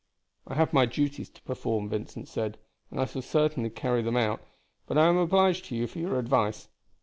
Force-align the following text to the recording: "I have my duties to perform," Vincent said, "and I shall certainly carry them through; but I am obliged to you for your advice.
"I 0.47 0.55
have 0.55 0.73
my 0.73 0.87
duties 0.87 1.29
to 1.29 1.43
perform," 1.43 1.87
Vincent 1.89 2.27
said, 2.27 2.57
"and 2.89 2.99
I 2.99 3.05
shall 3.05 3.21
certainly 3.21 3.69
carry 3.69 4.01
them 4.01 4.15
through; 4.15 4.39
but 4.87 4.97
I 4.97 5.05
am 5.05 5.17
obliged 5.17 5.65
to 5.65 5.75
you 5.75 5.85
for 5.85 5.99
your 5.99 6.17
advice. 6.17 6.69